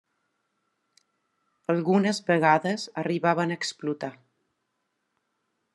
[1.73, 4.13] Algunes vegades arribaven a explotar.